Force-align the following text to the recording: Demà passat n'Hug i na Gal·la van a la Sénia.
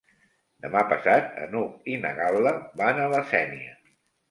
Demà 0.65 0.81
passat 0.93 1.37
n'Hug 1.51 1.93
i 1.93 1.99
na 2.07 2.15
Gal·la 2.23 2.55
van 2.83 3.05
a 3.05 3.09
la 3.15 3.23
Sénia. 3.35 3.79